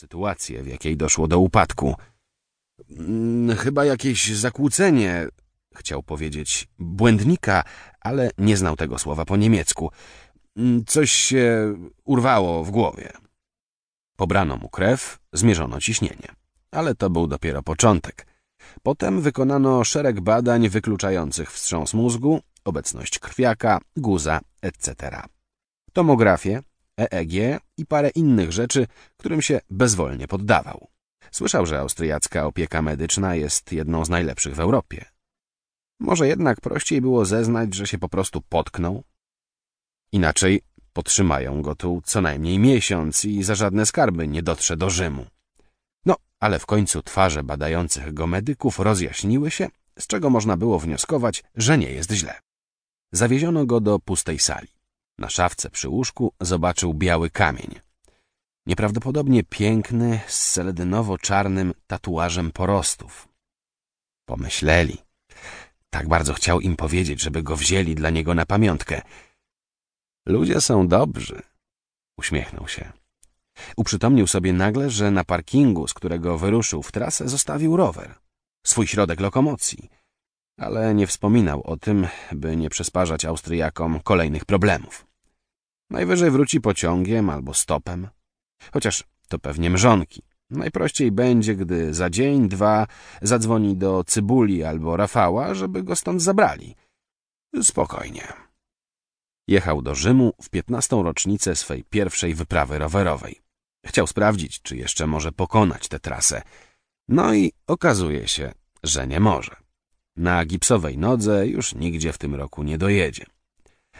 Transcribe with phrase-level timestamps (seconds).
[0.00, 1.94] sytuację, w jakiej doszło do upadku.
[2.90, 5.28] Mm, Chyba jakieś zakłócenie,
[5.74, 7.64] chciał powiedzieć, błędnika,
[8.00, 9.90] ale nie znał tego słowa po niemiecku.
[10.56, 11.74] Mm, Coś się
[12.04, 13.12] urwało w głowie.
[14.16, 16.28] Pobrano mu krew, zmierzono ciśnienie.
[16.70, 18.26] Ale to był dopiero początek.
[18.82, 24.94] Potem wykonano szereg badań wykluczających wstrząs mózgu, obecność krwiaka, guza, etc.
[25.92, 26.62] Tomografię,
[27.00, 28.86] EEG i parę innych rzeczy,
[29.16, 30.88] którym się bezwolnie poddawał.
[31.30, 35.04] Słyszał, że austriacka opieka medyczna jest jedną z najlepszych w Europie.
[36.00, 39.02] Może jednak prościej było zeznać, że się po prostu potknął?
[40.12, 40.60] Inaczej
[40.92, 45.26] potrzymają go tu co najmniej miesiąc i za żadne skarby nie dotrze do Rzymu.
[46.06, 51.42] No, ale w końcu twarze badających go medyków rozjaśniły się, z czego można było wnioskować,
[51.54, 52.40] że nie jest źle.
[53.12, 54.68] Zawieziono go do pustej sali.
[55.20, 57.80] Na szafce przy łóżku zobaczył biały kamień.
[58.66, 63.28] Nieprawdopodobnie piękny, z seledynowo-czarnym tatuażem porostów.
[64.24, 64.98] Pomyśleli.
[65.90, 69.02] Tak bardzo chciał im powiedzieć, żeby go wzięli dla niego na pamiątkę.
[70.26, 71.42] Ludzie są dobrzy.
[72.18, 72.92] Uśmiechnął się.
[73.76, 78.14] Uprzytomnił sobie nagle, że na parkingu, z którego wyruszył w trasę, zostawił rower.
[78.66, 79.90] Swój środek lokomocji.
[80.58, 85.09] Ale nie wspominał o tym, by nie przysparzać Austriakom kolejnych problemów.
[85.90, 88.08] Najwyżej wróci pociągiem albo stopem.
[88.72, 90.22] Chociaż to pewnie mrzonki.
[90.50, 92.86] Najprościej będzie, gdy za dzień, dwa
[93.22, 96.76] zadzwoni do Cybuli albo Rafała, żeby go stąd zabrali.
[97.62, 98.32] Spokojnie.
[99.48, 103.40] Jechał do Rzymu w piętnastą rocznicę swej pierwszej wyprawy rowerowej.
[103.86, 106.42] Chciał sprawdzić, czy jeszcze może pokonać tę trasę.
[107.08, 108.52] No i okazuje się,
[108.82, 109.56] że nie może.
[110.16, 113.26] Na gipsowej nodze już nigdzie w tym roku nie dojedzie.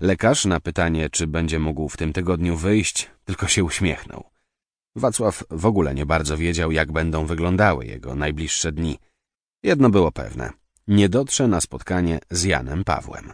[0.00, 4.24] Lekarz na pytanie, czy będzie mógł w tym tygodniu wyjść, tylko się uśmiechnął.
[4.96, 8.98] Wacław w ogóle nie bardzo wiedział, jak będą wyglądały jego najbliższe dni.
[9.62, 10.50] Jedno było pewne.
[10.86, 13.32] Nie dotrze na spotkanie z Janem Pawłem.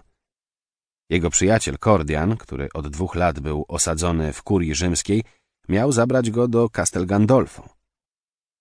[1.10, 5.24] Jego przyjaciel Kordian, który od dwóch lat był osadzony w kurii rzymskiej,
[5.69, 7.69] miał zabrać go do Castel Gandolfo.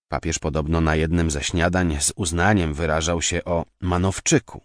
[0.08, 4.62] Papież podobno na jednym ze śniadań z uznaniem wyrażał się o Manowczyku,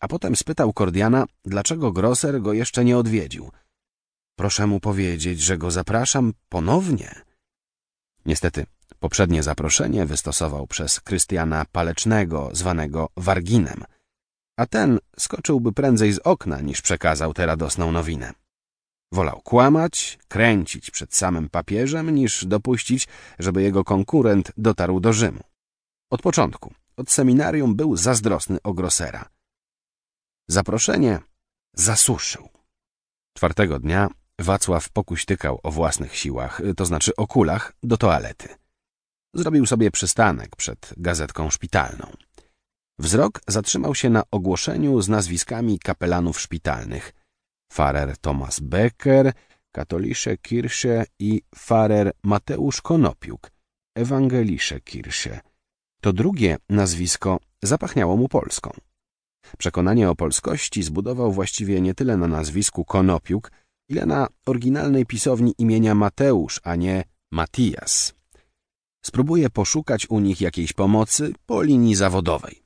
[0.00, 3.50] a potem spytał Kordiana, dlaczego Grosser go jeszcze nie odwiedził.
[4.36, 7.14] Proszę mu powiedzieć, że go zapraszam ponownie.
[8.26, 8.66] Niestety,
[9.00, 13.84] poprzednie zaproszenie wystosował przez Krystiana Palecznego, zwanego Warginem,
[14.56, 18.32] a ten skoczyłby prędzej z okna, niż przekazał tę radosną nowinę.
[19.12, 25.40] Wolał kłamać, kręcić przed samym papieżem, niż dopuścić, żeby jego konkurent dotarł do Rzymu.
[26.10, 29.28] Od początku, od seminarium był zazdrosny o Grossera.
[30.48, 31.20] Zaproszenie
[31.74, 32.48] zasuszył.
[33.36, 38.48] Czwartego dnia Wacław pokuśtykał o własnych siłach, to znaczy o kulach, do toalety.
[39.34, 42.12] Zrobił sobie przystanek przed gazetką szpitalną.
[42.98, 47.12] Wzrok zatrzymał się na ogłoszeniu z nazwiskami kapelanów szpitalnych.
[47.72, 49.32] Farer Thomas Becker,
[49.72, 53.50] Katolisze Kirche i Farer Mateusz Konopiuk,
[53.96, 55.40] Ewangelisze Kirche.
[56.00, 58.70] To drugie nazwisko zapachniało mu Polską.
[59.58, 63.50] Przekonanie o polskości zbudował właściwie nie tyle na nazwisku Konopiuk,
[63.88, 68.14] ile na oryginalnej pisowni imienia Mateusz, a nie Matias.
[69.04, 72.62] Spróbuję poszukać u nich jakiejś pomocy po linii zawodowej.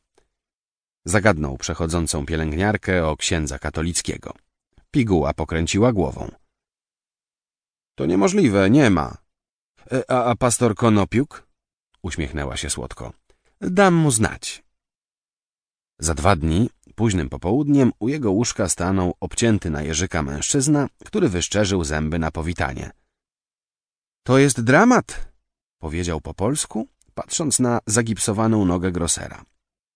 [1.05, 4.35] Zagadnął przechodzącą pielęgniarkę o księdza katolickiego.
[4.91, 6.31] Piguła pokręciła głową.
[7.95, 9.17] To niemożliwe, nie ma.
[9.93, 11.47] E, A, a pastor Konopiuk?
[12.03, 13.13] Uśmiechnęła się słodko.
[13.61, 14.68] Dam mu znać.
[16.01, 21.85] Za dwa dni, późnym popołudniem, u jego łóżka stanął obcięty na jeżyka mężczyzna, który wyszczerzył
[21.85, 22.91] zęby na powitanie.
[24.23, 25.33] To jest dramat,
[25.79, 29.45] powiedział po polsku, patrząc na zagipsowaną nogę Grossera.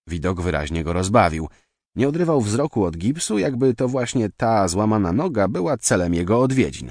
[0.07, 1.49] Widok wyraźnie go rozbawił.
[1.97, 6.91] Nie odrywał wzroku od gipsu, jakby to właśnie ta złamana noga była celem jego odwiedzin.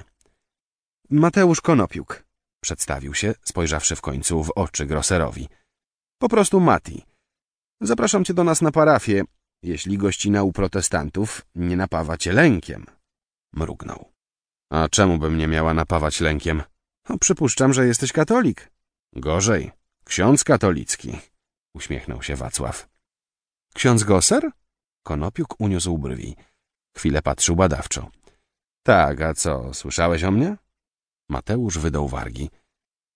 [1.10, 2.24] Mateusz Konopiuk,
[2.62, 5.48] przedstawił się, spojrzawszy w końcu w oczy Grosserowi.
[6.18, 7.11] Po prostu Mati.
[7.82, 9.24] Zapraszam cię do nas na parafię,
[9.64, 12.86] jeśli gościna u protestantów nie napawa cię lękiem.
[13.54, 14.12] Mrugnął.
[14.72, 16.64] A czemu by mnie miała napawać lękiem?
[17.10, 18.72] No, przypuszczam, że jesteś katolik.
[19.16, 19.72] Gorzej.
[20.04, 21.20] Ksiądz katolicki.
[21.76, 22.88] Uśmiechnął się Wacław.
[23.74, 24.52] Ksiądz Goser?
[25.04, 26.36] Konopiuk uniósł brwi.
[26.98, 28.10] Chwilę patrzył badawczo.
[28.84, 30.58] Tak, a co, słyszałeś o mnie?
[31.30, 32.50] Mateusz wydał wargi.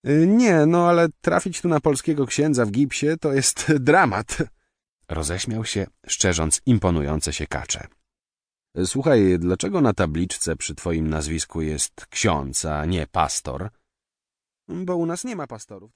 [0.08, 4.38] Y, Nie, no ale trafić tu na polskiego księdza w gipsie to jest dramat.
[5.10, 7.88] Roześmiał się, szczerząc imponujące się kacze.
[8.86, 13.70] Słuchaj, dlaczego na tabliczce przy twoim nazwisku jest ksiądz, a nie pastor?
[14.68, 15.92] Bo u nas nie ma pastorów.